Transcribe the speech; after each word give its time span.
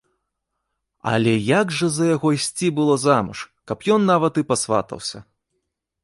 Але 1.15 1.33
як 1.57 1.73
жа 1.79 1.89
за 1.97 2.07
яго 2.15 2.31
ісці 2.37 2.67
было 2.79 2.95
замуж, 3.05 3.39
каб 3.73 3.85
ён 3.97 4.01
нават 4.11 4.33
і 4.43 4.45
пасватаўся? 4.53 5.17